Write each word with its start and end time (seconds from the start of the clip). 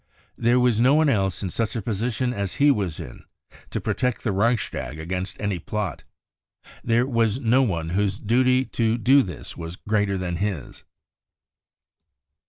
There 0.35 0.59
was 0.59 0.81
no 0.81 0.95
one 0.95 1.09
else 1.09 1.43
in 1.43 1.51
such 1.51 1.75
a 1.75 1.81
position 1.83 2.33
as 2.33 2.55
he 2.55 2.71
was 2.71 2.99
in 2.99 3.23
to 3.69 3.79
protect 3.79 4.23
the 4.23 4.31
Reichstag 4.31 4.97
against 4.99 5.39
any 5.39 5.59
plot. 5.59 6.05
There 6.83 7.05
was 7.05 7.39
no 7.39 7.61
one 7.61 7.89
whose 7.89 8.17
duty 8.17 8.65
to 8.65 8.97
do 8.97 9.21
this 9.21 9.55
was 9.55 9.75
greater 9.75 10.17
than 10.17 10.37
his. 10.37 10.83